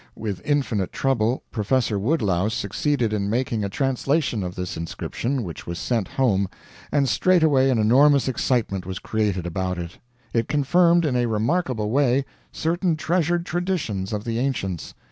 [0.15, 5.77] With infinite trouble, Professor Woodlouse succeeded in making a translation of this inscription, which was
[5.77, 6.49] sent home,
[6.91, 9.99] and straightway an enormous excitement was created about it.
[10.33, 14.95] It confirmed, in a remarkable way, certain treasured traditions of the ancients.